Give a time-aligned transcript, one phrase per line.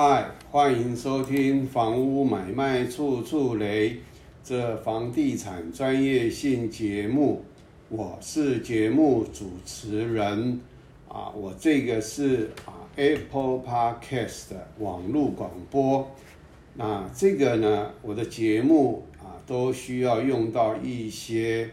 [0.00, 3.96] 嗨，欢迎收听房屋买卖处处雷
[4.44, 7.42] 这房地产专业性节目，
[7.88, 10.60] 我是节目主持人
[11.08, 16.08] 啊，我这个是啊 Apple Podcast 的网络广播，
[16.74, 21.68] 那这个呢，我的节目啊都需要用到一些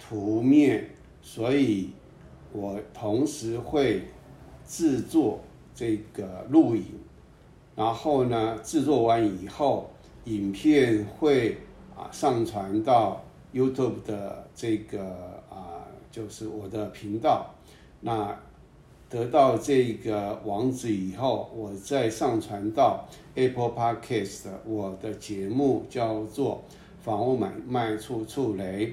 [0.00, 0.84] 图面，
[1.22, 1.90] 所以
[2.50, 4.02] 我同时会
[4.66, 5.38] 制作
[5.76, 6.82] 这个录影。
[7.78, 9.88] 然后呢，制作完以后，
[10.24, 11.56] 影片会
[11.96, 13.22] 啊上传到
[13.54, 15.00] YouTube 的这个
[15.48, 17.54] 啊，就是我的频道。
[18.00, 18.36] 那
[19.08, 24.48] 得到这个网址以后，我再上传到 Apple Podcast。
[24.66, 26.60] 我的节目叫做
[27.04, 28.86] 《房屋买卖处处雷》。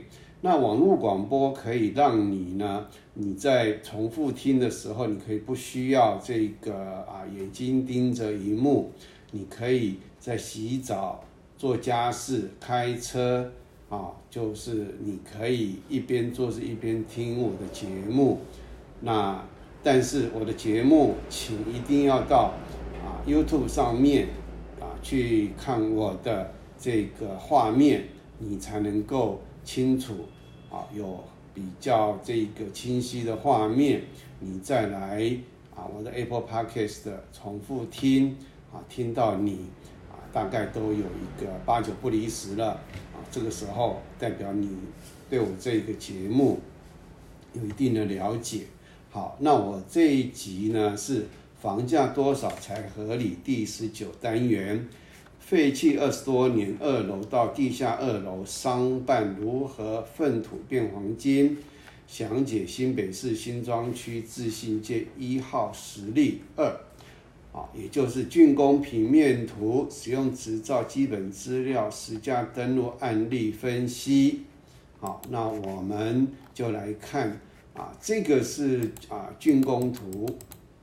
[0.46, 6.76] 那网络广播可以让你呢，你在重复听的时候，你可以不需要这个
[7.08, 8.92] 啊眼睛盯着荧幕，
[9.32, 11.24] 你可以在洗澡、
[11.58, 13.52] 做家事、开车
[13.90, 18.38] 啊，就是你可以一边做事一边听我的节目。
[19.02, 19.44] 那
[19.82, 22.54] 但是我的节目，请一定要到
[23.04, 24.28] 啊 YouTube 上面
[24.80, 28.04] 啊去看我的这个画面，
[28.38, 30.14] 你才能够清楚。
[30.70, 34.04] 啊，有比较这个清晰的画面，
[34.40, 35.38] 你再来
[35.76, 38.38] 啊，我的 Apple Podcast 的重复听
[38.74, 39.68] 啊，听到你
[40.12, 42.72] 啊，大概都有一个八九不离十了
[43.14, 44.70] 啊，这个时候代表你
[45.30, 46.60] 对我这个节目
[47.54, 48.64] 有一定的了解。
[49.10, 51.26] 好，那我这一集呢是
[51.62, 53.38] 房价多少才合理？
[53.44, 54.88] 第十九单元。
[55.46, 61.56] 废弃二十多年，二楼到地下二楼商办如何粪土变黄金？
[62.08, 66.66] 详解新北市新庄区自信街一号实例二，
[67.52, 74.46] 啊，也就是竣工平面图、使用执照基本资料、实价登录案例分析。
[75.00, 77.40] 好，那我们就来看
[77.76, 80.26] 啊，这个是啊竣工图，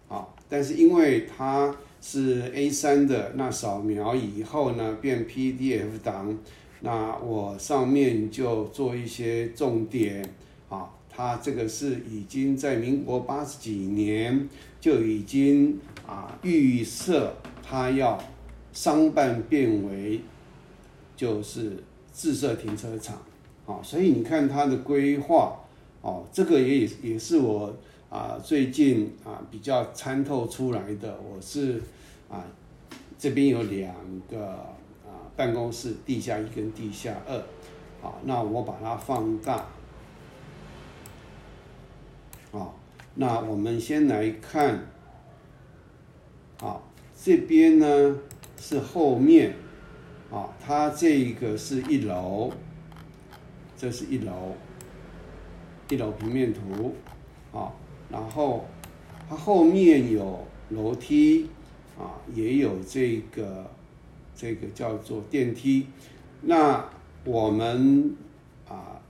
[0.08, 1.74] 啊，但是因为它。
[2.04, 6.36] 是 A3 的，那扫描以后呢，变 PDF 档，
[6.80, 10.28] 那我上面就做一些重点
[10.68, 10.90] 啊。
[11.08, 14.48] 它这个是已经在民国八十几年
[14.80, 18.20] 就已经啊预设它要
[18.72, 20.20] 商办变为
[21.14, 23.16] 就是自设停车场，
[23.64, 25.56] 啊，所以你看它的规划
[26.00, 27.72] 哦，这个也也是我。
[28.12, 31.80] 啊，最近啊比较参透出来的，我是
[32.28, 32.44] 啊
[33.18, 33.94] 这边有两
[34.30, 37.42] 个啊办公室，地下一跟地下二，
[38.02, 39.64] 好，那我把它放大，
[42.50, 42.78] 好，
[43.14, 44.78] 那我们先来看，
[46.58, 46.86] 好，
[47.18, 48.18] 这边呢
[48.58, 49.54] 是后面，
[50.30, 52.52] 啊，它这个是一楼，
[53.74, 54.54] 这是一楼，
[55.88, 56.94] 一楼平面图，
[57.58, 57.72] 啊。
[58.12, 58.66] 然后
[59.26, 61.48] 它后面有楼梯
[61.98, 63.66] 啊，也有这个
[64.36, 65.86] 这个叫做电梯。
[66.42, 66.84] 那
[67.24, 68.14] 我们
[68.68, 69.00] 啊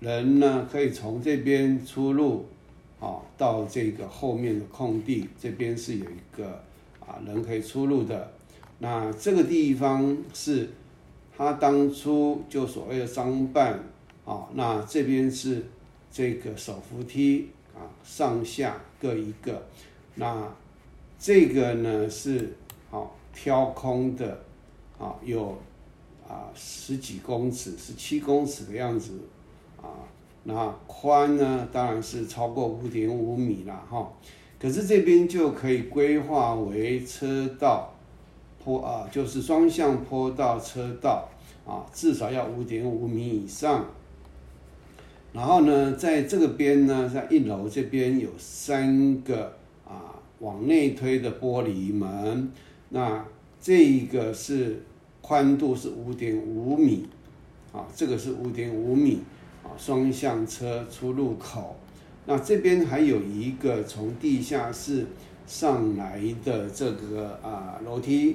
[0.00, 2.46] 人呢可以从这边出入
[2.98, 6.62] 啊，到这个后面的空地，这边是有一个
[7.00, 8.32] 啊人可以出入的。
[8.78, 10.70] 那这个地方是
[11.36, 13.78] 他当初就所谓的商办
[14.24, 15.66] 啊，那这边是
[16.10, 17.48] 这个手扶梯。
[17.80, 19.66] 啊，上下各一个，
[20.16, 20.46] 那
[21.18, 22.54] 这个呢是
[22.90, 24.42] 好挑空的，
[24.98, 25.56] 啊有
[26.28, 29.12] 啊十几公尺，十七公尺的样子，
[29.80, 29.88] 啊
[30.44, 34.12] 那宽呢当然是超过五点五米了哈，
[34.58, 37.94] 可是这边就可以规划为车道
[38.62, 41.26] 坡啊，就是双向坡道车道
[41.66, 43.86] 啊，至少要五点五米以上。
[45.32, 49.52] 然后呢，在这个边呢，在一楼这边有三个
[49.86, 52.50] 啊往内推的玻璃门，
[52.88, 53.24] 那
[53.60, 54.82] 这一个是
[55.20, 57.06] 宽度是五点五米，
[57.72, 59.20] 啊，这个是五点五米，
[59.62, 61.76] 啊，双向车出入口。
[62.26, 65.06] 那这边还有一个从地下室
[65.46, 68.34] 上来的这个啊楼梯，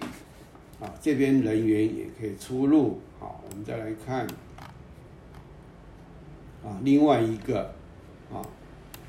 [0.79, 2.99] 啊，这边人员也可以出入。
[3.19, 4.25] 好，我们再来看。
[6.65, 7.61] 啊，另外一个，
[8.33, 8.41] 啊，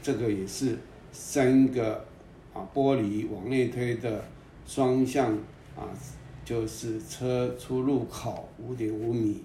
[0.03, 0.79] 这个也是
[1.11, 2.05] 三个
[2.53, 4.23] 啊玻璃往内推的
[4.67, 5.33] 双向
[5.75, 5.89] 啊，
[6.45, 9.43] 就是车出入口五点五米，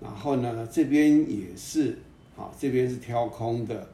[0.00, 1.98] 然后呢这边也是
[2.34, 3.86] 啊，这边是挑空的，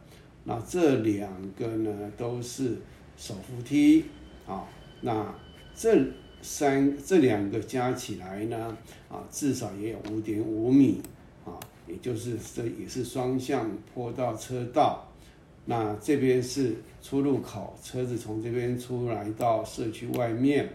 [0.44, 1.28] 那这两
[1.58, 2.76] 个呢都是
[3.16, 4.04] 手扶梯
[4.46, 4.64] 啊，
[5.00, 5.34] 那
[5.74, 6.06] 这
[6.40, 8.76] 三这两个加起来呢，
[9.08, 11.02] 啊，至少也有五点五米，
[11.86, 15.06] 也就是这也是双向坡道车道。
[15.64, 20.68] 那这边是出入口，车子从这边出来到社区外面，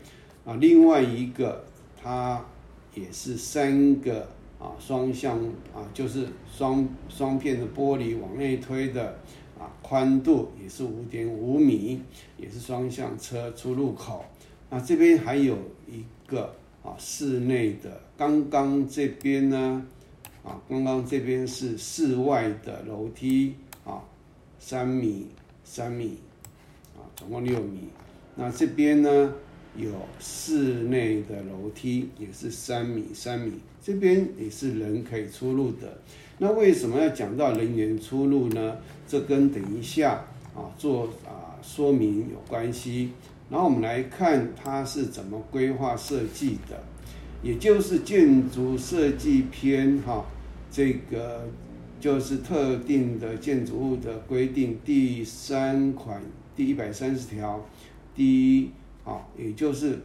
[0.45, 1.63] 啊，另外一个
[2.01, 2.43] 它
[2.93, 4.27] 也是三个
[4.59, 5.37] 啊双向
[5.73, 9.17] 啊，就是双双片的玻璃往内推的。
[9.59, 12.01] 啊，宽度也是五点五米，
[12.35, 14.25] 也是双向车出入口。
[14.71, 15.55] 那这边还有
[15.87, 18.01] 一个啊，室内的。
[18.17, 19.85] 刚刚这边呢，
[20.43, 23.55] 啊，刚刚这边是室外的楼梯
[23.85, 24.01] 啊，
[24.59, 25.27] 三米
[25.63, 26.17] 三米，
[26.95, 27.89] 啊，总共六米。
[28.35, 29.33] 那这边呢，
[29.75, 36.01] 有室内的楼梯，也是三米三米，这边也是人可以出入的。
[36.39, 38.77] 那为什么要讲到人员出入呢？
[39.07, 43.11] 这跟等一下啊做啊说明有关系。
[43.49, 46.81] 然后我们来看它是怎么规划设计的，
[47.41, 50.25] 也就是建筑设计篇哈，
[50.71, 51.47] 这个
[51.99, 56.21] 就是特定的建筑物的规定第三款
[56.55, 57.65] 第一百三十条
[58.15, 58.71] 第一
[59.03, 59.99] 啊，也就是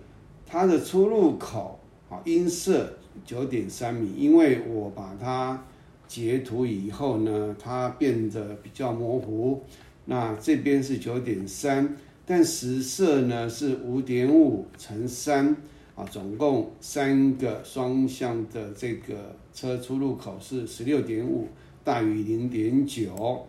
[0.47, 1.79] 它的出入口
[2.09, 5.63] 啊应设九点三米，因为我把它。
[6.09, 9.61] 截图以后呢，它变得比较模糊。
[10.05, 15.57] 那这边是九点三，但实设呢是五点五乘三
[15.97, 21.49] 啊，总共三个双向的这个车出入口是十六点五，
[21.83, 23.47] 大于零点九。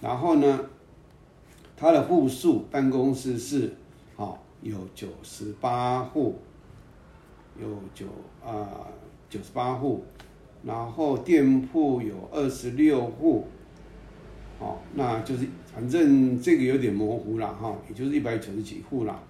[0.00, 0.60] 然后呢，
[1.76, 3.74] 它的户数办公室是
[4.16, 6.36] 啊有九十八户，
[7.60, 8.06] 有九
[8.44, 8.86] 啊
[9.28, 10.04] 九十八户。
[10.62, 13.44] 然后店铺有二十六户，
[14.58, 19.22] 哦，那就是反正这个有点模糊了哈，也就是一百九十几户了。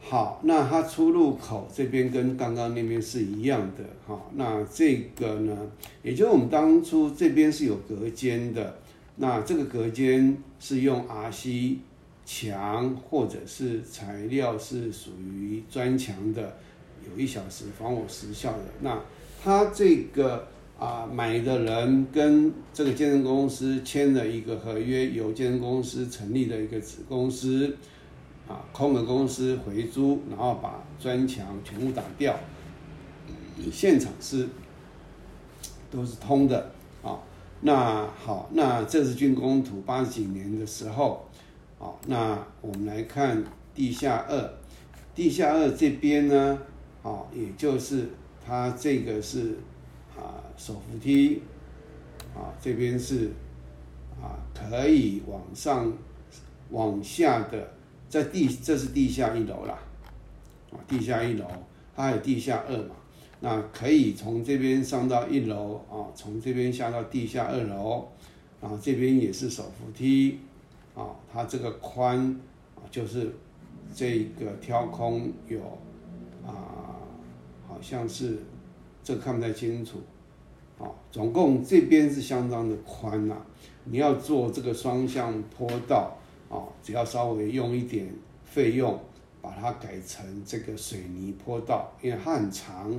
[0.00, 4.20] 好，那它出入口这边跟刚刚那边是一样的哈。
[4.34, 5.56] 那这个呢，
[6.02, 8.78] 也就是我们当初这边是有隔间的，
[9.16, 11.76] 那这个隔间是用 RC
[12.24, 16.56] 墙或者是材料是属于砖墙的，
[17.08, 18.98] 有一小时防火时效的那。
[19.42, 20.46] 他这个
[20.78, 27.74] 啊，买的人跟这个健身公司签了一个合约，由健身公司成立的一个子公司，
[28.50, 32.36] 啊，空的公司回租，然后把砖墙全部打掉，
[33.70, 34.48] 现场是
[35.88, 36.72] 都是通的
[37.04, 37.20] 啊。
[37.60, 41.28] 那好，那这是竣工图，八十几年的时候，
[41.78, 43.44] 啊，那我们来看
[43.74, 44.50] 地下二，
[45.14, 46.58] 地下二这边呢，
[47.04, 48.10] 啊，也就是。
[48.42, 49.58] 它这个是
[50.16, 51.42] 啊手扶梯，
[52.34, 53.30] 啊这边是
[54.20, 55.92] 啊可以往上
[56.70, 57.72] 往下的，
[58.10, 59.78] 在地这是地下一楼啦，
[60.70, 61.46] 啊地下一楼，
[61.96, 62.94] 它有地下二嘛，
[63.40, 68.08] 那可以从这边上到一楼啊，从这边下到地下二楼，
[68.60, 70.40] 然后这边也是手扶梯，
[70.94, 72.38] 啊它这个宽
[72.74, 73.32] 啊就是
[73.94, 75.60] 这个挑空有
[76.46, 76.98] 啊。
[77.68, 78.36] 好像是，
[79.04, 79.98] 这看不太清楚，
[80.76, 83.36] 啊，总共这边是相当的宽呐。
[83.84, 86.18] 你要做这个双向坡道，
[86.50, 88.12] 哦，只要稍微用一点
[88.44, 89.00] 费用，
[89.40, 92.92] 把它改成这个水泥坡道，因为它很长，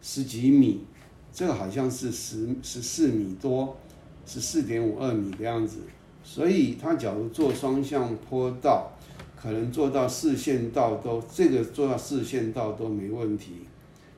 [0.00, 0.84] 十几米，
[1.32, 3.76] 这个好像是十十四米多，
[4.24, 5.80] 十四点五二米的样子。
[6.22, 8.92] 所以它假如做双向坡道，
[9.36, 13.66] 可能做到四线道都，这个做到四线道都没问题。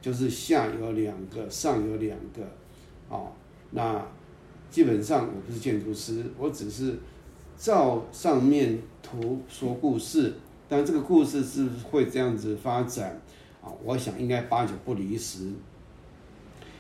[0.02, 2.42] 就是下有两个，上有两个，
[3.08, 3.32] 哦，
[3.70, 4.06] 那
[4.70, 6.98] 基本上我不是建筑师，我只是
[7.56, 10.34] 照上面图说故事，
[10.68, 13.20] 但这个故事是会这样子发展
[13.62, 13.72] 啊？
[13.82, 15.52] 我想应该八九不离十，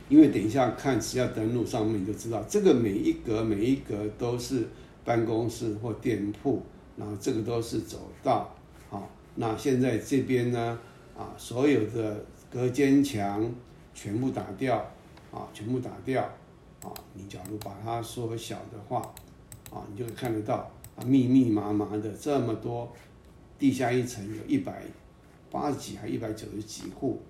[0.08, 4.68] 因为等一下看只要登录上面就知道，这个每一格每一格都是
[5.04, 6.62] 办公室或店铺，
[6.96, 8.54] 然后这个都是走道，
[8.88, 10.78] 好，那现在这边呢，
[11.16, 12.24] 啊，所有的。
[12.54, 13.52] 隔间墙
[13.92, 14.76] 全部打掉，
[15.32, 16.22] 啊，全部打掉，
[16.80, 19.12] 啊，你假如把它缩小的话，
[19.74, 22.90] 啊，你就会看得到，啊，密密麻麻的这么多，
[23.58, 24.84] 地下一层有一百
[25.50, 27.20] 八十几还一百九十几户，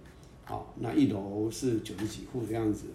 [0.44, 2.86] 好，那一楼是九十几户这样子，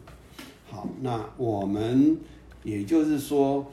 [0.70, 2.18] 好，那我们
[2.64, 3.66] 也就是说，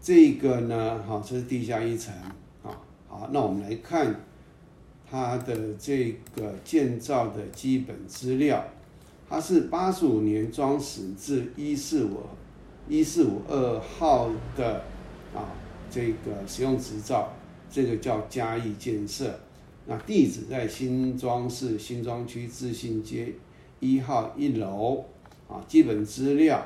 [0.00, 2.14] 这个呢，好，这是地下一层，
[2.62, 4.14] 啊，好，那我们来看。
[5.10, 8.62] 它的这个建造的基本资料，
[9.26, 12.18] 它是八十五年装始至一四五
[12.90, 14.84] 一四五二号的
[15.38, 15.46] 啊，
[15.88, 17.32] 这个使用执照，
[17.70, 19.38] 这个叫嘉义建设。
[19.86, 23.32] 那地址在新庄市新庄区自信街
[23.78, 25.04] 一号一楼
[25.48, 25.64] 啊。
[25.68, 26.58] 基本资料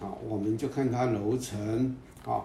[0.00, 2.44] 啊，我们就看它楼层啊。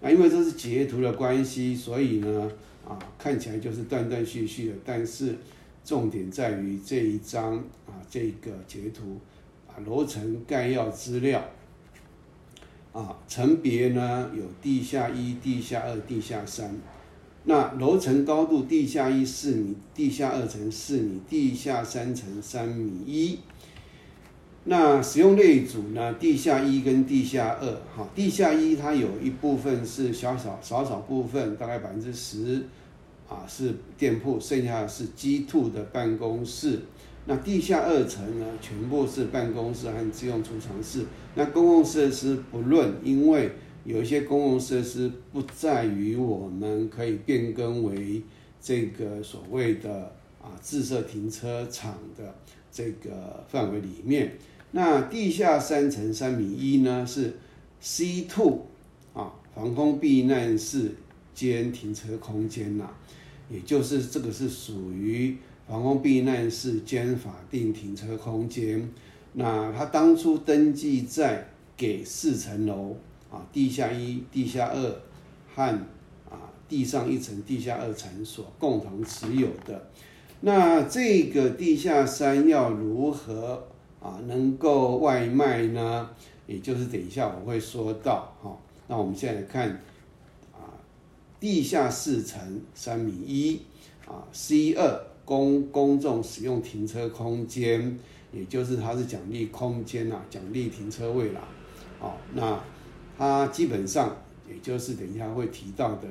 [0.00, 2.50] 那因为这是截图的关系，所以呢
[2.88, 5.36] 啊，看起来就是断断续续的，但是
[5.84, 9.18] 重点在于这一张啊，这个截图
[9.68, 11.44] 啊，楼层概要资料
[12.92, 16.74] 啊，层别呢有地下一、地下二、地下三。
[17.44, 23.38] 那楼层高度，地下一四米，地下二层四米，地下三层三米一。
[24.64, 26.12] 那使用类组呢？
[26.14, 27.66] 地下一跟地下二，
[27.96, 32.66] 哈，地下一它有一部分是小小少少部分，大概百分之十，
[33.26, 36.80] 啊是店铺，剩下的是 G two 的办公室。
[37.24, 41.06] 那地下二层呢，全部是办公室和自用储藏室。
[41.34, 43.52] 那公共设施不论，因为
[43.84, 48.22] 有一些公共设施不在于我们可以变更为
[48.60, 52.34] 这个所谓的啊自设停车场的
[52.70, 54.36] 这个范围里面。
[54.72, 57.34] 那地下三层三米一呢是
[57.80, 58.66] C two
[59.14, 60.92] 啊防空避难室
[61.34, 62.90] 兼停车空间呐，
[63.48, 68.90] 也就是这个是属于防空避难室兼法定停车空间。
[69.32, 72.96] 那他当初登记在给四层楼。
[73.32, 75.00] 啊，地下一、地下二
[75.54, 75.62] 和
[76.28, 79.88] 啊地上一层、地下二层所共同持有的，
[80.40, 83.68] 那这个地下三要如何
[84.02, 86.10] 啊能够外卖呢？
[86.48, 88.58] 也就是等一下我会说到哈。
[88.88, 89.70] 那我们现在看
[90.52, 90.66] 啊，
[91.38, 93.60] 地下四层三米一
[94.08, 97.96] 啊，C 二公公众使用停车空间，
[98.32, 101.40] 也就是它是奖励空间呐，奖励停车位啦。
[101.98, 102.58] 好，那。
[103.18, 104.16] 它基本上
[104.48, 106.08] 也就是等一下会提到的，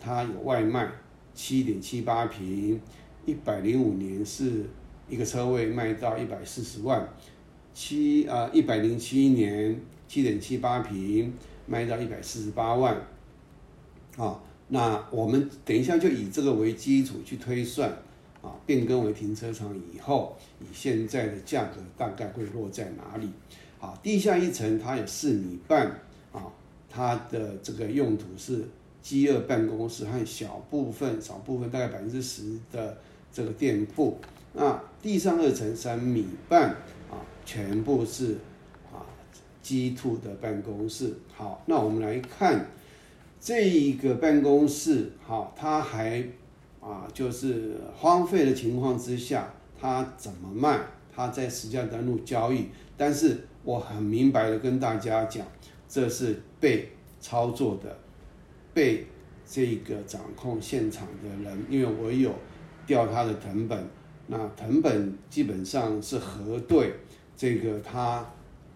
[0.00, 0.90] 它有外卖，
[1.32, 2.80] 七点七八平，
[3.24, 4.64] 一百零五年是
[5.08, 7.08] 一个车位卖到一百四十万，
[7.72, 11.32] 七啊一百零七年七点七八平
[11.64, 13.00] 卖到一百四十八万，
[14.16, 17.96] 啊，那我们等一下就以这个为基础去推算，
[18.48, 23.28] 啊，变更为停车场以后，以现在的价格大概会落在哪里？
[23.78, 26.00] 好，地下一层它有四米半。
[26.30, 26.44] 啊，
[26.90, 28.62] 它的这个用途是
[29.00, 32.98] 饥饿办公室和小部分、少部分大概百分之十的
[33.32, 34.18] 这个店铺。
[34.52, 36.68] 那地上二层三米半
[37.10, 38.34] 啊，全部是
[38.92, 39.00] 啊
[39.62, 41.14] 鸡兔的办公室。
[41.34, 42.66] 好，那我们来看
[43.40, 46.22] 这一个办公室，好，它还
[46.88, 50.80] 啊就是荒废的情况之下，他怎么卖？
[51.14, 52.66] 他在实价登录交易，
[52.96, 55.44] 但是我很明白的跟大家讲。
[55.88, 57.98] 这是被操作的，
[58.72, 59.06] 被
[59.44, 62.32] 这个掌控现场的人，因为我有
[62.86, 63.84] 调他的藤本，
[64.26, 66.94] 那藤本基本上是核对
[67.34, 68.24] 这个他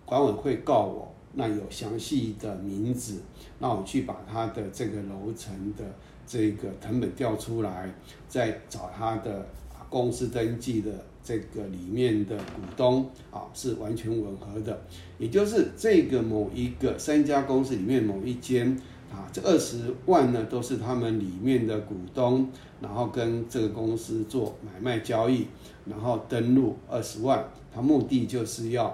[0.04, 3.21] 管委会告我，那有详细的名字，
[3.59, 5.85] 那我去把他的这个楼层的
[6.26, 7.93] 这个藤本调出来，
[8.29, 9.47] 再找他的
[9.88, 10.91] 公司登记的。
[11.25, 14.83] 这个里面的股东啊是完全吻合的，
[15.19, 18.76] 也就是这个某一个三家公司里面某一间
[19.09, 22.50] 啊，这二十万呢都是他们里面的股东，
[22.81, 25.47] 然后跟这个公司做买卖交易，
[25.85, 28.87] 然后登录二十万，他目的就是要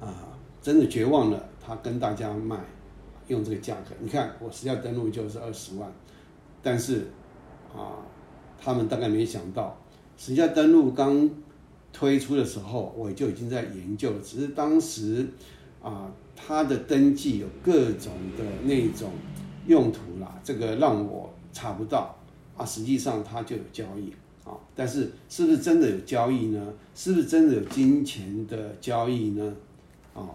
[0.00, 2.58] 啊真的绝望了，他跟大家卖
[3.28, 5.90] 用这个价格，你看我实际登录就是二十万，
[6.62, 7.08] 但是
[7.74, 7.98] 啊
[8.60, 9.76] 他们大概没想到。
[10.18, 11.28] 实际登录刚
[11.92, 14.20] 推出的时候，我就已经在研究了。
[14.20, 15.28] 只是当时
[15.82, 19.10] 啊，它的登记有各种的那种
[19.66, 22.16] 用途啦，这个让我查不到
[22.56, 22.64] 啊。
[22.64, 24.10] 实际上它就有交易
[24.44, 26.72] 啊，但是是不是真的有交易呢？
[26.94, 29.54] 是不是真的有金钱的交易呢？
[30.14, 30.30] 啊，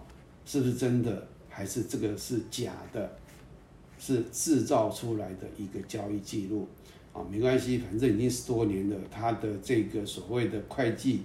[0.46, 1.28] 是不是真的
[1.62, 3.12] 还是这个是假的？
[4.00, 6.68] 是制造出来的一个交易记录？
[7.14, 11.22] 啊，没关系，反正已经十多年了，他的这个所谓的会计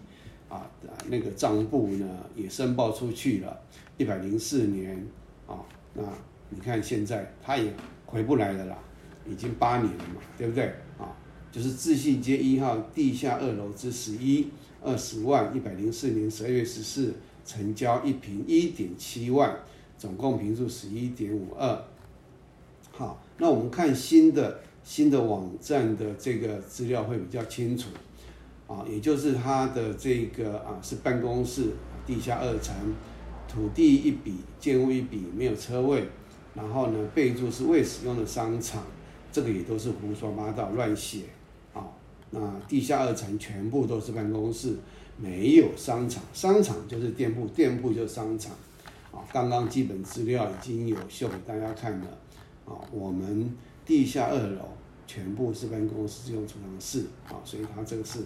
[0.51, 0.71] 啊，
[1.09, 3.59] 那个账簿呢也申报出去了，
[3.97, 5.07] 一百零四年
[5.47, 5.65] 啊，
[5.95, 6.03] 那
[6.51, 7.73] 你看现在他也
[8.05, 8.79] 回不来了啦，
[9.27, 10.67] 已经八年了嘛，对不对
[10.99, 11.17] 啊？
[11.51, 14.49] 就是自信街一号地下二楼之十一，
[14.83, 17.15] 二十万，一百零四年十二月十四
[17.47, 19.57] 成交一平一点七万，
[19.99, 21.85] 总共平数十一点五二。
[22.93, 24.61] 好，那我们看新的。
[24.87, 27.89] 新的网站的这个资料会比较清楚，
[28.69, 31.71] 啊，也就是它的这个啊是办公室
[32.07, 32.73] 地下二层，
[33.49, 36.05] 土地一笔，建物一笔，没有车位，
[36.55, 38.85] 然后呢备注是未使用的商场，
[39.33, 41.23] 这个也都是胡说八道乱写，
[41.75, 41.83] 啊，
[42.31, 44.77] 那地下二层全部都是办公室，
[45.17, 48.53] 没有商场，商场就是店铺，店铺就是商场。
[49.17, 52.07] 啊，刚刚基本资料已经有秀给大家看了。
[52.67, 53.51] 啊，我们
[53.87, 54.69] 地下二楼
[55.07, 58.21] 全部是办公室用储藏室，啊，所以它这个是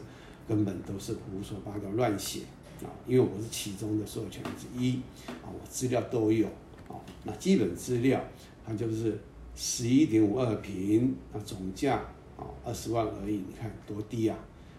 [0.49, 2.40] 根本都是胡说八道乱写。
[2.82, 6.47] 啊，因为我是其中的授权之一，啊，我资料都有。
[6.88, 8.20] 啊，那基本资料
[8.66, 9.16] 它就是
[9.54, 11.97] 十一点五二平，那总价
[12.37, 14.37] 啊二十万而已，你看多低啊！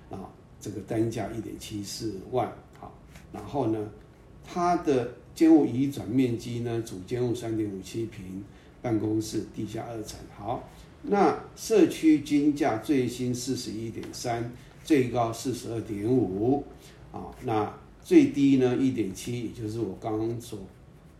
[0.10, 0.18] 啊，
[0.60, 2.91] 这个单价一点七四万，好，
[3.32, 3.89] 然后呢，
[4.45, 8.43] 它的建物移转面积呢，主建物三点五七平，
[8.81, 10.67] 办公室地下二层，好，
[11.03, 14.51] 那社区均价最新四十一点三，
[14.83, 16.63] 最高四十二点五，
[17.12, 20.60] 啊，那最低呢一点七，也就是我刚刚所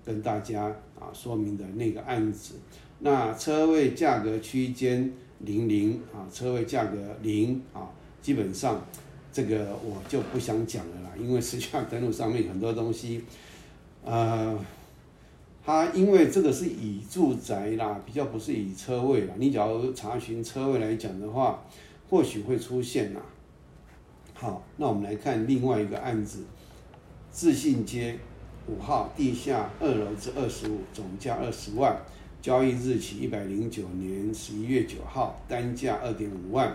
[0.04, 0.66] 跟大家
[1.00, 2.56] 啊说明的那个案子，
[3.00, 7.90] 那车位价格区间零零啊，车位价格零啊，
[8.22, 8.86] 基本上
[9.32, 13.24] 这个我就不想讲了啦， 因为实际上登录上面很多东西，
[14.04, 14.58] 呃，
[15.66, 21.64] 它因为这个是以住宅啦，比较不是以车位啦，你假如查询车位来讲的话，
[22.10, 23.22] 或许会出现啦。
[24.34, 26.44] 好，那我们来看另外一个案子，
[27.32, 28.18] 自信街。
[28.68, 32.00] 五号地下二楼至二十五，总价二十万，
[32.44, 36.72] 交易日期一百零九年十一月九号，单价二点五万，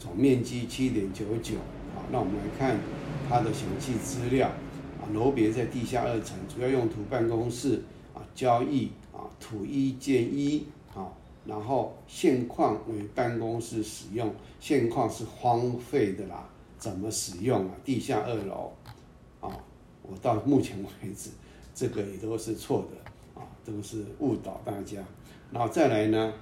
[0.00, 1.54] 总面积七点九九。
[2.10, 2.78] 那我们来看
[3.28, 4.48] 它的详细资料。
[4.48, 7.82] 啊，楼别在地下二层，主要用途办公室。
[8.14, 10.66] 啊，交易啊，土一建一。
[10.94, 11.08] 啊，
[11.44, 16.48] 然后现况为办公室使用，现况是荒废的啦。
[16.78, 17.70] 怎么使用啊？
[17.84, 18.72] 地下二楼。
[19.40, 19.50] 啊。
[20.10, 21.28] 我到目前为止，
[21.74, 25.02] 这个也都是错的啊，都是误导大家。
[25.52, 26.32] 然后再来呢，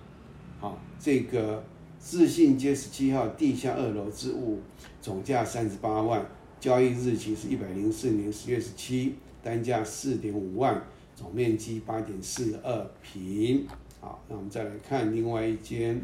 [0.61, 1.65] 好，这个
[2.07, 4.61] 自信街十七号地下二楼之物，
[5.03, 6.25] 总价三十八万，
[6.61, 10.81] 交易日期是一百零四年十月十七，单价四点五万，
[11.17, 13.67] 总面积八点四二平。
[14.01, 16.01] 好，那我们再来看另外一间，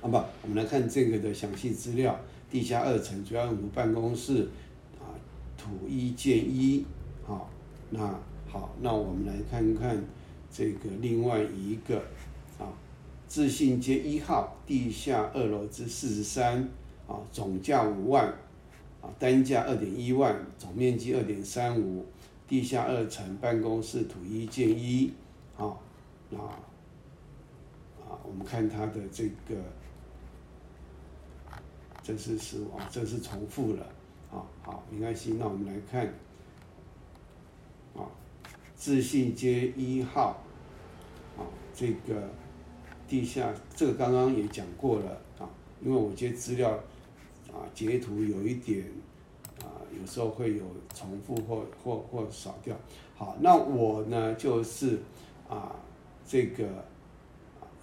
[0.00, 2.18] 啊不，我们来看这个的详细资料，
[2.50, 4.48] 地下二层主要用途办公室。
[4.98, 5.12] 啊
[5.58, 6.86] 土一建一，
[7.22, 7.50] 好，
[7.90, 10.02] 那好，那我们来看看
[10.50, 12.02] 这个另外一个，
[13.30, 16.68] 自信街一号地下二楼之四十三，
[17.06, 18.26] 啊，总价五万，
[19.00, 22.04] 啊，单价二点一万，总面积二点三五，
[22.48, 25.12] 地下二层办公室土一建一，
[25.56, 25.78] 啊，
[26.28, 29.54] 那啊，我们看它的这个，
[32.02, 33.86] 这是是啊，这是重复了。
[34.32, 35.36] 啊好，没关系。
[35.38, 36.04] 那我们来看，
[37.94, 38.02] 啊，
[38.74, 40.42] 自信街一号，
[41.38, 42.28] 啊，这个
[43.10, 45.50] 地下，这个刚刚也讲过了啊。
[45.82, 46.70] 因为我这些资料
[47.48, 48.86] 啊，截图有一点
[49.60, 49.68] 啊，
[50.00, 52.76] 有时候会有重复或或或少掉。
[53.16, 55.00] 好，那我呢就是
[55.48, 55.74] 啊，
[56.24, 56.66] 这个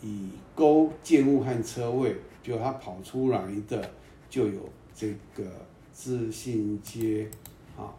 [0.01, 3.91] 以勾建物和车位，就它跑出来的
[4.29, 5.43] 就有这个。
[5.99, 7.27] 自信街，
[7.75, 7.89] 啊，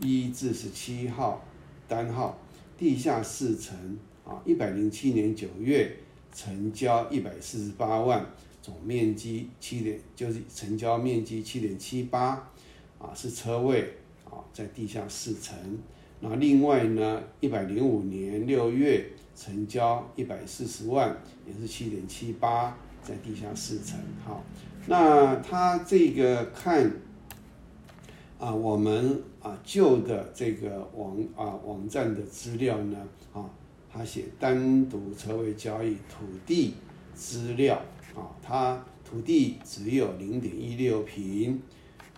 [0.00, 1.42] 一至十七号
[1.88, 2.36] 单号，
[2.76, 3.98] 地下四层，
[4.28, 5.96] 啊，一百零七年九月
[6.32, 8.24] 成交一百四十八万，
[8.60, 12.50] 总面积七点，就是成交面积七点七八，
[12.98, 13.94] 啊，是车位，
[14.26, 15.56] 啊，在地下四层。
[16.20, 24.44] 那另外呢，一百零五年六月成交一百四十万，也是七点七八，在地下四层，好。
[24.86, 26.90] 那他这个看
[28.38, 32.96] 啊，我们啊旧的这个网啊网站的资料呢
[33.32, 33.48] 啊，
[33.98, 36.74] 他写单独车位交易土地
[37.14, 37.82] 资料
[38.14, 41.60] 啊，它土地只有零点一六平，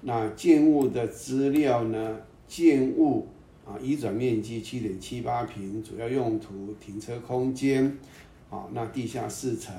[0.03, 3.29] 那建物的资料呢，建物
[3.67, 7.97] 啊移转面积七点七八平，主要用途停车空间
[8.51, 9.75] 啊，那地下四层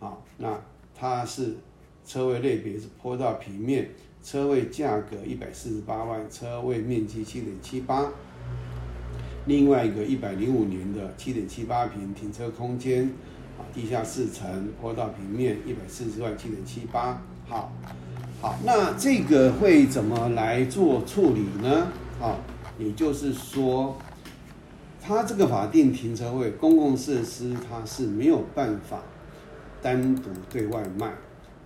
[0.00, 0.60] 啊，那
[0.92, 1.54] 它是。
[2.02, 3.88] 车位类别是坡道平面，
[4.20, 8.10] 车位价格一百四十八万，车位面积七点七八。
[9.46, 13.04] 另外一个一百零五年的七点七八平停车空间，
[13.58, 17.22] 啊，地下四层，坡道平面一百四十万，七点七八。
[17.48, 17.72] 好，
[18.40, 21.88] 好，那这个会怎么来做处理呢？
[22.20, 22.38] 啊，
[22.78, 23.96] 也就是说，
[25.00, 29.02] 它这个法定停车位公共设施，它是没有办法
[29.82, 31.12] 单独对外卖。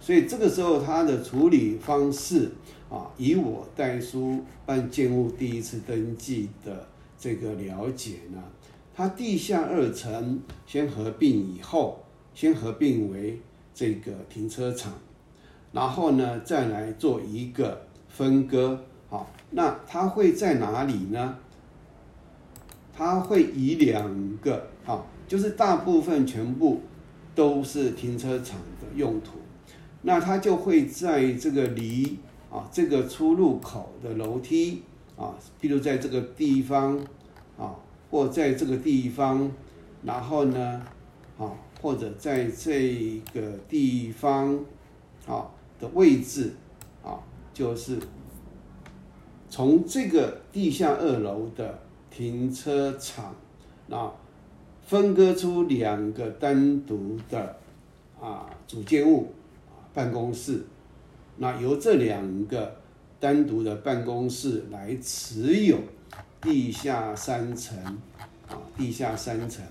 [0.00, 2.52] 所以这个时候，它的处理方式
[2.88, 6.86] 啊，以我代书办建物第一次登记的
[7.24, 8.42] 这个了解呢，
[8.94, 13.40] 它地下二层先合并以后，先合并为
[13.72, 14.92] 这个停车场，
[15.72, 21.38] 然后呢再来做一个分割，好，那它会在哪里呢？
[22.92, 26.82] 它会以两个，啊，就是大部分全部
[27.34, 29.38] 都是停车场的用途，
[30.02, 32.18] 那它就会在这个离
[32.50, 34.82] 啊这个出入口的楼梯
[35.16, 36.98] 啊，譬如在这个地方
[37.58, 37.74] 啊，
[38.10, 39.50] 或在这个地方，
[40.02, 40.82] 然后呢，
[41.38, 44.58] 啊，或者在这个地方
[45.26, 45.48] 啊
[45.78, 46.52] 的位置
[47.02, 47.18] 啊，
[47.52, 47.98] 就是
[49.48, 51.78] 从这个地下二楼的。
[52.16, 53.34] 停车场，
[53.88, 54.08] 那
[54.86, 57.56] 分割出两个单独的
[58.20, 59.32] 啊主建物
[59.92, 60.64] 办公室，
[61.38, 62.76] 那由这两个
[63.24, 65.78] 单独的办公室来持有
[66.42, 67.74] 地下三层
[68.46, 69.64] 啊，地下三层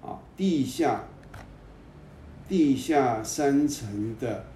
[0.00, 1.04] 啊，地下
[2.48, 4.46] 地下三层的。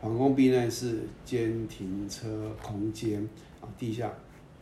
[0.00, 3.28] 防空避难室兼停车空间
[3.60, 4.06] 啊，地下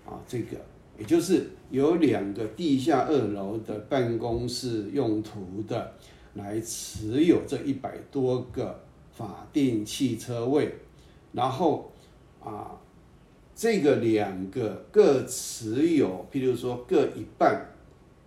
[0.07, 0.57] 啊，这个
[0.99, 5.93] 也就是有两个地下二楼的办公室用途的，
[6.37, 8.81] 来持有这一百多个
[9.13, 10.73] 法定汽车位，
[11.33, 11.91] 然后
[12.41, 12.79] 啊，
[13.55, 17.75] 这个两个各持有，譬如说各一半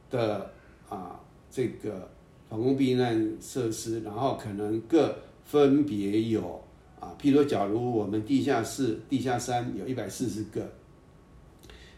[0.10, 0.52] 的
[0.90, 1.20] 啊
[1.50, 2.10] 这个
[2.50, 6.62] 防空避难设施，然后可能各分别有。
[7.00, 10.70] 啊，譬如说，假如我们地下室、地下三有一百四十个，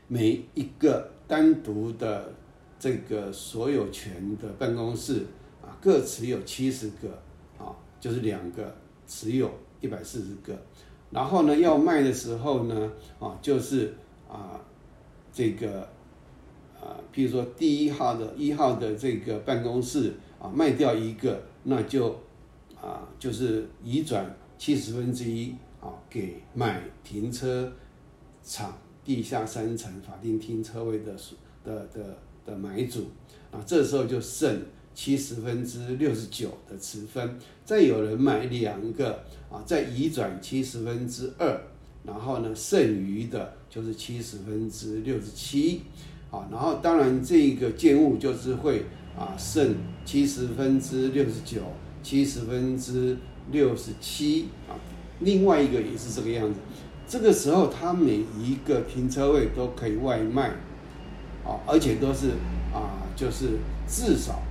[0.08, 2.32] 每一个单独的
[2.78, 5.26] 这个所有权的办公室，
[5.82, 7.10] 各持有七十个，
[7.58, 8.74] 啊，就是两个
[9.08, 10.58] 持有一百四十个，
[11.10, 13.94] 然后呢，要卖的时候呢，啊，就是
[14.30, 14.62] 啊，
[15.34, 15.82] 这个
[16.80, 22.20] 啊，譬如说第一号的一号的这个办公室啊，卖掉一个，那就
[22.80, 24.38] 啊，就是移转。
[24.62, 27.74] 七十分之一啊，给买停车
[28.44, 31.15] 场地下三层法定停车位的
[31.63, 32.15] 的的
[32.46, 33.08] 的买主
[33.50, 34.62] 啊，这时候就剩
[34.93, 41.62] 七十分之六十九的持分，再有人买两个啊，再移转七十分之二，
[42.04, 45.82] 然后呢，剩余的就是七十分之六十七
[46.30, 48.86] 啊，然后当然这个建物就是会
[49.17, 49.75] 啊，剩
[50.06, 51.62] 七十分之六十九，
[52.01, 53.17] 七十分之。
[53.51, 54.77] 六十七啊，
[55.19, 56.60] 另外一个也是这个样子。
[57.08, 60.49] 这个时候，它每一个停车位都可以外卖，
[61.43, 62.30] 啊，而且都是
[62.71, 64.43] 啊，就是至少，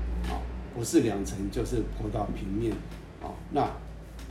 [0.74, 2.72] 不是两层就是坡道平面，
[3.22, 3.68] 啊，那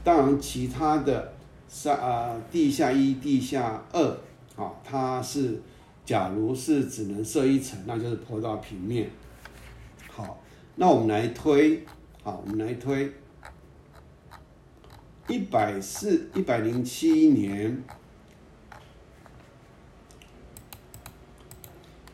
[0.04, 1.34] 当然其他的
[1.68, 4.18] 三啊，地下一、地下二，
[4.56, 5.62] 啊，它是
[6.06, 9.10] 假如是只能设一层，那就是坡道平面。
[10.10, 10.42] 好，
[10.76, 11.86] 那我们来推，
[12.24, 13.12] 好，我们来推。
[15.28, 17.84] 一百四一百零七年，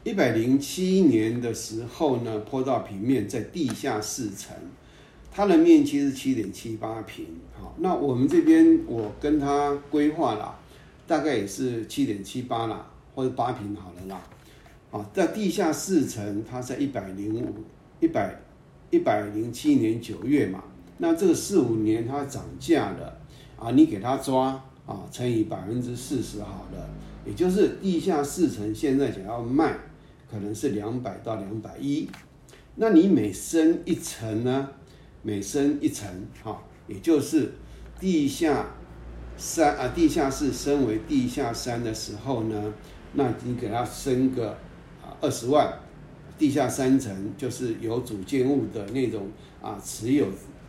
[0.06, 4.56] 一百零七年的时候呢，坡道平面在地下四层，
[5.32, 7.26] 它的面积是七点七八平。
[7.60, 10.60] 好，那我们这边我跟他规划了，
[11.08, 14.22] 大概也是七点七八啦，或者八平好了啦。
[14.92, 17.52] 啊，在地下四层，它在一百零五
[18.00, 18.40] 一百
[18.92, 20.64] 一百零七年九月嘛。
[21.00, 23.18] 那这个四五年它涨价了
[23.58, 24.50] 啊，你给它抓
[24.86, 26.90] 啊，乘以百分之四十好了，
[27.26, 29.76] 也就是地下四层现在想要卖，
[30.30, 32.10] 可能是两百到两百一，
[32.76, 34.70] 那你每升一层呢，
[35.22, 36.08] 每升一层
[36.44, 37.54] 哈，也就是
[38.00, 38.66] 地下
[39.38, 42.74] 三啊，地下室升为地下三的时候呢，
[43.14, 44.52] 那你给它升个
[45.04, 45.74] 啊二十万，
[46.38, 49.30] 地下三层就是有主建物的那种
[49.62, 50.28] 啊持有。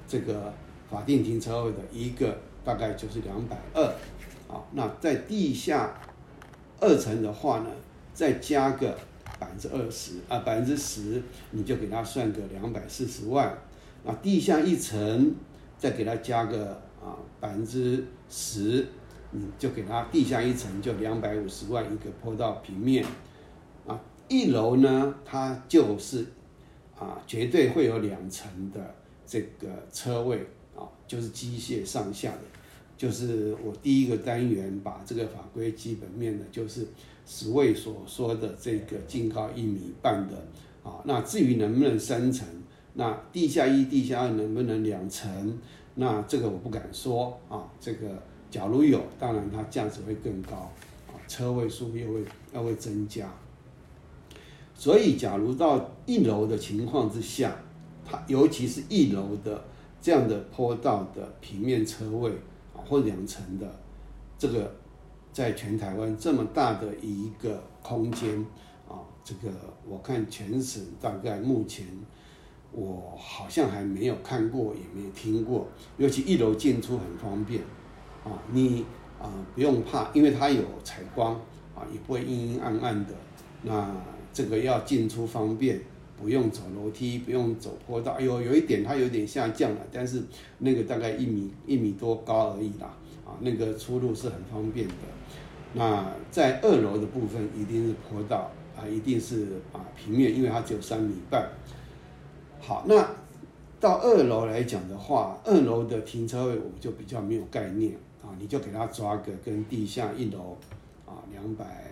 [0.08, 0.54] 这个
[0.88, 3.92] 法定停车位的一个大概就是两百二，
[4.46, 5.92] 好，那在地下
[6.78, 7.66] 二层的话呢，
[8.14, 8.96] 再加个
[9.38, 13.56] 百分之二十啊，百分之十，你就给他算个两百四十万。
[14.04, 15.34] 那地下一层
[15.78, 16.72] 再给他加个
[17.02, 18.86] 啊百分之十，
[19.30, 23.04] 你就给他地下一层就两百五十万一个坡道平面。
[23.86, 26.26] 啊，一楼呢，它就是
[26.98, 28.94] 啊绝对会有两层的。
[29.28, 30.38] 这个车位
[30.76, 32.42] 啊，就是机械上下的，
[32.96, 36.86] 就是我第一个单元把这个法规基本面呢，就是
[37.26, 40.36] 十位所说的这个净高一米半的
[40.88, 41.02] 啊。
[41.04, 42.48] 那至于能不能三层，
[42.94, 45.58] 那地下一、地下二能不能两层，
[45.96, 47.68] 那这个我不敢说啊。
[47.78, 50.72] 这个假如有，当然它价值会更高
[51.08, 53.28] 啊，车位数又会又会增加。
[54.74, 57.54] 所以，假如到一楼的情况之下。
[58.08, 59.64] 它尤其是一楼的
[60.00, 62.30] 这样的坡道的平面车位
[62.72, 63.68] 啊，或两层的
[64.38, 64.72] 这个，
[65.36, 68.38] 在全台湾这么大的一个空间
[68.88, 69.52] 啊，这个
[69.86, 71.86] 我看全省大概目前
[72.72, 75.68] 我好像还没有看过，也没有听过，
[75.98, 77.60] 尤其一楼进出很方便
[78.24, 78.86] 啊，你
[79.20, 81.34] 啊不用怕，因为它有采光
[81.74, 83.12] 啊，也不会阴阴暗暗的，
[83.60, 83.94] 那
[84.32, 85.78] 这个要进出方便。
[86.18, 88.12] 不用走楼梯，不用走坡道。
[88.12, 90.22] 哎呦，有一点它有点下降了，但是
[90.60, 92.96] 那个大概一米一米多高而已啦。
[93.40, 94.94] 那个出入是很方便的。
[95.74, 101.50] 那在二楼的部分一定是坡道啊，一定是啊平面，因为它只有三米半。
[102.60, 103.06] 好，那
[103.78, 110.56] 到二楼来讲的话，二楼的停车位我们就比较没有概念啊，你就给它抓个跟地下一楼
[111.04, 111.90] 啊两百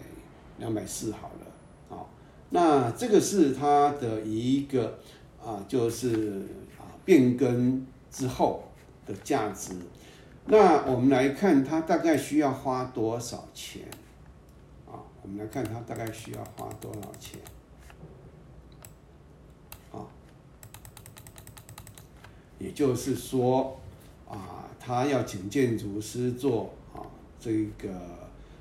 [0.59, 1.47] 两百四好了。
[1.91, 2.09] 好
[2.51, 4.99] 那这个是它的一个
[5.45, 6.43] 啊，就是
[6.79, 8.65] 啊变更之后
[9.07, 9.75] 的价值。
[10.47, 13.83] 那我们来看它大概需要花多少钱
[14.87, 15.01] 啊？
[15.23, 17.41] 我们来看它大概需要花多少钱
[19.91, 20.05] 啊？
[22.59, 23.81] 也就是说
[24.29, 27.01] 啊，他要请建筑师做啊
[27.41, 27.89] 这个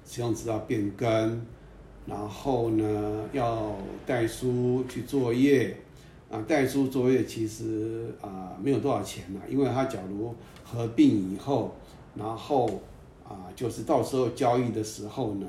[0.06, 1.46] 使用资料变更。
[2.06, 3.74] 然后呢，要
[4.06, 5.78] 带书去作业，
[6.34, 11.76] 啊，代书作业其实啊没有多少钱呐，因为他假如合并以后，
[12.16, 12.68] 然后
[13.24, 15.48] 啊就是到时候交易的时候呢，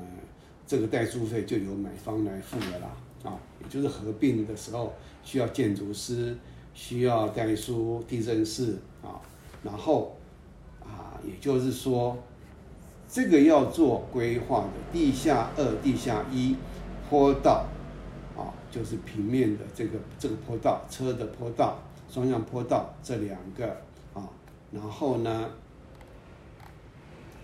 [0.67, 2.91] 这个代书费就由买方来付了啦，
[3.23, 4.93] 啊，也就是合并的时候
[5.23, 6.37] 需要建筑师，
[6.75, 9.19] 需要代书、地震室啊，
[9.63, 10.15] 然后
[10.81, 12.15] 啊，也就是说。
[13.07, 16.55] 这个要做规划的地下二、地下一
[17.07, 17.63] 坡道，
[18.35, 23.67] 啊，就是平面的这个这个坡道，车的坡道、双向坡道这两个
[24.13, 24.29] 啊，
[24.71, 25.49] 然后呢，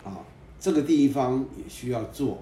[0.03, 0.19] 啊，
[0.59, 2.39] 这个地方也需要做，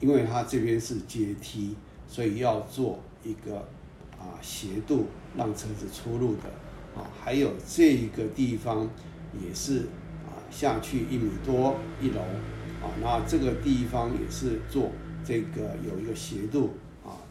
[0.00, 3.56] 因为它这边是阶梯，所以要做一个
[4.18, 6.48] 啊斜度让车子出入的
[6.94, 8.88] 啊，还有这一个地方
[9.40, 9.80] 也是
[10.26, 12.20] 啊下去一米多一楼。
[12.82, 14.90] 啊，那这个地方也是做
[15.24, 16.70] 这个有一个斜度，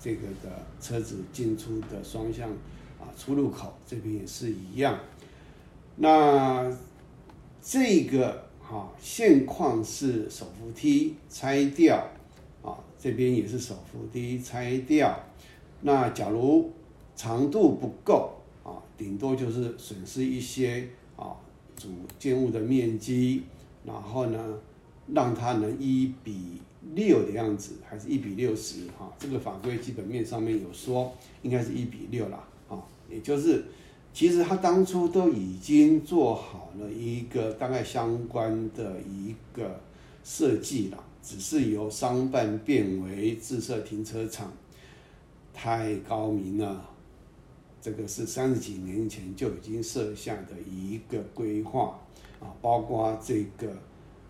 [0.02, 2.50] 这个的车子进出的双向
[3.00, 5.00] 啊出入口这边也是一样。
[5.98, 6.76] 那
[7.62, 11.98] 这个哈现况是手扶梯拆掉
[12.64, 15.18] 啊，这边也是手扶梯拆掉。
[15.82, 16.72] 那假如
[17.16, 18.34] 长度不够
[18.64, 21.36] 啊，顶多就是损失一些啊
[21.78, 23.44] 主建物的面积，
[23.86, 24.40] 然后呢。
[25.14, 26.62] 让它能一比
[26.96, 28.88] 六的样子，还是一比六十？
[28.98, 32.44] 哈，这个法规基本面上面有说，应该是一比六啦。
[32.70, 33.64] 啊，也就是，
[34.14, 39.80] 其实他当初都已经做好了一个大概相关的一个
[40.24, 44.52] 设计了，只是由商办变为自设停车场，
[45.54, 46.90] 太高明了。
[47.82, 52.00] 这个是三十几年前就已经设下的一个规划
[52.40, 53.72] 啊，包括这个。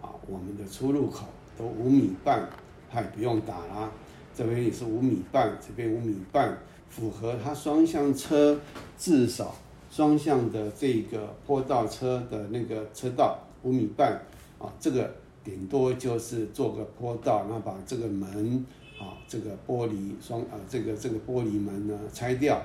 [0.01, 1.27] 啊，我们的出入口
[1.65, 2.49] 五米半，
[2.89, 3.91] 嗨不用打啦。
[4.35, 6.57] 这边也是五米半，这边五米半，
[6.89, 8.59] 符合它双向车
[8.97, 9.55] 至少
[9.89, 14.21] 双向的这个坡道车的那个车道五米半
[14.59, 14.71] 啊。
[14.79, 18.65] 这个顶多就是做个坡道，那把这个门
[18.99, 22.61] 啊，这个玻璃双啊，这个这个玻璃门呢拆掉，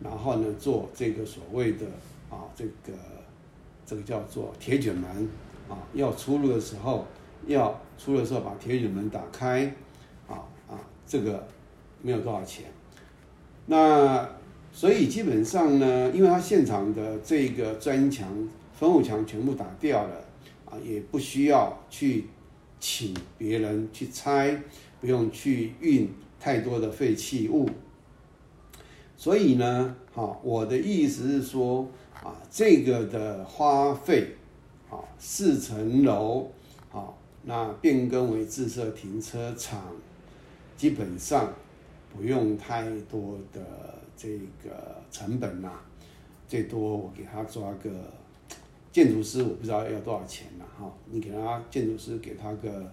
[0.00, 1.86] 然后呢做这个所谓的
[2.30, 2.98] 啊，这个
[3.84, 5.28] 这个叫做铁卷门。
[5.68, 7.04] 啊，要出入的时候，
[7.46, 9.64] 要出的时候把铁卷门打开，
[10.28, 11.46] 啊啊，这个
[12.02, 12.66] 没有多少钱。
[13.66, 14.28] 那
[14.72, 18.28] 所以基本上呢，因为他现场的这个砖墙、
[18.72, 20.24] 分户墙全部打掉了，
[20.66, 22.26] 啊，也不需要去
[22.78, 24.62] 请别人去拆，
[25.00, 27.68] 不用去运太多的废弃物。
[29.16, 31.88] 所以呢，好，我的意思是说，
[32.22, 34.36] 啊，这个的花费。
[34.88, 36.48] 啊，四层楼，
[36.92, 37.08] 啊，
[37.48, 39.94] 那变更为自设停车场，
[40.76, 41.54] 基本上
[42.12, 43.62] 不用太多的
[44.16, 44.28] 这
[44.64, 45.70] 个成本呐，
[46.48, 47.90] 最多我给他抓个
[48.90, 52.92] 建筑师，我不知道要多少钱了哈，你给他建筑师给他个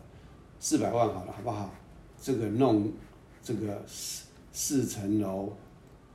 [0.59, 1.73] 四百万好了，好不好？
[2.21, 2.93] 这个弄
[3.41, 5.51] 这个四四层楼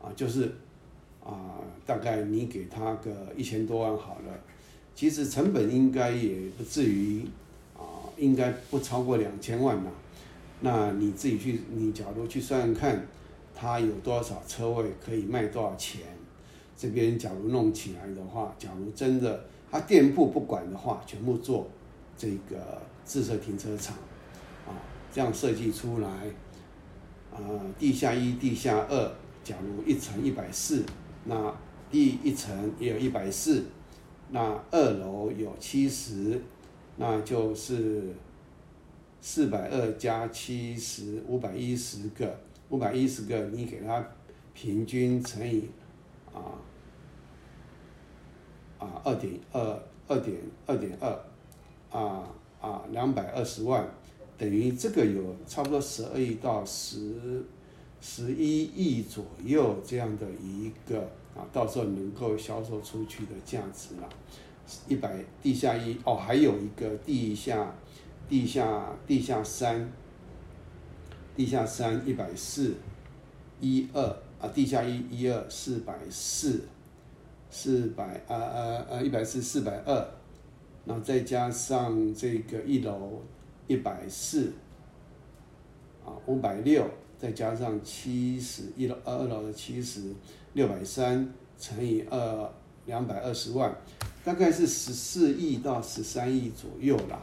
[0.00, 0.52] 啊，就是
[1.24, 4.38] 啊，大概你给他个一千多万好了。
[4.94, 7.24] 其实成本应该也不至于，
[8.18, 9.90] 应该不超过两千万呐。
[10.60, 13.06] 那你自己去，你假如去算算看，
[13.54, 16.02] 它有多少车位可以卖多少钱？
[16.76, 21.68] 这边假如弄起来的话，假如真的他店铺不管的话，全部做
[22.16, 23.96] 这个自设停车场，
[24.66, 24.70] 啊，
[25.12, 26.08] 这样设计出来，
[27.32, 27.38] 啊，
[27.78, 30.84] 地下一、地下二，假如一层一百四，
[31.24, 31.52] 那
[31.90, 33.64] 第一层也有一百四，
[34.30, 36.40] 那二楼有七十，
[36.98, 38.02] 那就是
[39.20, 44.04] 四百二加七十，五百一十个，五百一十个，你给它
[44.52, 45.70] 平均乘以
[46.34, 46.58] 啊
[48.78, 51.08] 啊二点二二点二点二
[51.90, 52.28] 啊
[52.60, 53.88] 啊两百二十万，
[54.36, 57.44] 等于这个有差不多十二亿到十
[58.00, 61.08] 十一亿左右这样的一个。
[61.36, 64.08] 啊，到时候能够销售出去的价值了，
[64.86, 67.74] 一百地下一哦，还有一个地下
[68.28, 69.90] 地下地下三，
[71.34, 72.74] 地下三一百四
[73.60, 74.02] 一二
[74.40, 76.66] 啊，地下一一二四百四
[77.50, 80.08] 四百啊啊啊一百四四百二，
[80.84, 83.22] 然后再加上这个一楼
[83.66, 84.52] 一百四
[86.04, 86.88] 啊五百六。
[87.20, 90.14] 再加上七十一楼二楼的七十
[90.52, 91.28] 六百三
[91.58, 92.48] 乘以二
[92.88, 93.72] 两百二十万，
[94.24, 97.20] 大概是十四亿到十三亿左右啦，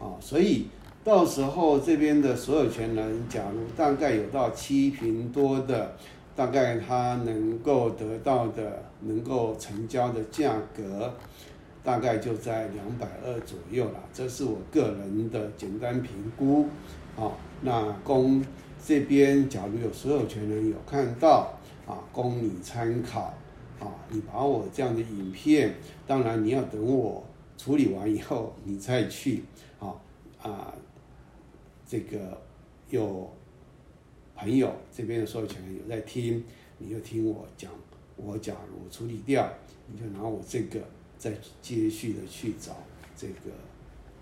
[0.00, 0.66] 啊，所以
[1.04, 5.96] 到时候这边的所有权人，假如大概有到七平多的，
[6.34, 11.14] 大概他能够得到的能够成交的价格，
[11.84, 16.66] 大概就在两百二左右啦，这是我个人的简单评估，
[17.16, 17.30] 啊，
[17.62, 18.44] 那供。
[18.86, 21.52] 这边假如有所有权人有看到
[21.88, 23.34] 啊，供你参考。
[23.80, 25.74] 啊，你把我这样的影片，
[26.06, 27.24] 当然你要等我
[27.56, 29.42] 处理完以后，你再去
[29.78, 29.94] 啊
[30.40, 30.74] 啊，
[31.86, 32.40] 这个
[32.90, 33.30] 有
[34.34, 36.42] 朋友这边的所有权人有在听，
[36.78, 37.70] 你就听我讲，
[38.16, 39.48] 我假如处理掉，
[39.86, 40.80] 你就拿我这个
[41.18, 42.76] 再继续的去找
[43.16, 43.50] 这个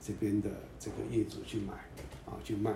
[0.01, 1.75] 这边的这个业主去买
[2.27, 2.71] 啊，去卖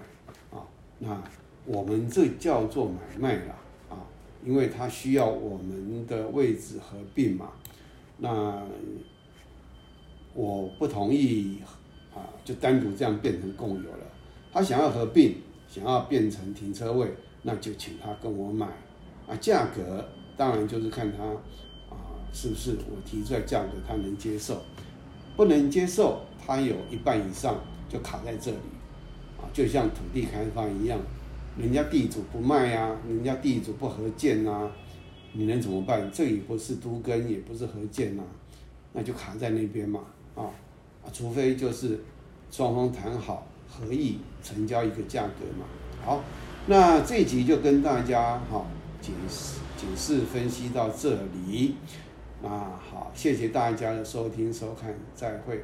[0.50, 0.66] 啊，
[0.98, 1.22] 那。
[1.64, 3.54] 我们这叫做买卖了，
[4.44, 7.50] 因为它需要我们的位置合并嘛。
[8.18, 8.62] 那
[10.34, 11.58] 我不同意
[12.14, 14.06] 啊，就单独这样变成共有了。
[14.52, 15.36] 他想要合并，
[15.68, 18.66] 想要变成停车位，那就请他跟我买
[19.26, 19.36] 啊。
[19.36, 21.24] 价格当然就是看他
[21.94, 21.96] 啊，
[22.32, 24.62] 是不是我提出来价格他能接受，
[25.36, 27.56] 不能接受，他有一半以上
[27.88, 28.56] 就卡在这里
[29.38, 30.98] 啊，就像土地开发一样。
[31.58, 34.70] 人家地主不卖呀，人家地主不合建呐，
[35.32, 36.08] 你能怎么办？
[36.12, 38.22] 这也不是都根，也不是合建呐，
[38.92, 40.00] 那就卡在那边嘛，
[40.36, 40.48] 啊，
[41.12, 41.98] 除非就是
[42.50, 45.66] 双方谈好合意成交一个价格嘛。
[46.04, 46.22] 好，
[46.66, 48.64] 那这集就跟大家哈
[49.00, 51.10] 解释解释分析到这
[51.46, 51.74] 里，
[52.40, 55.60] 那好，谢谢大家的收听收看，再会。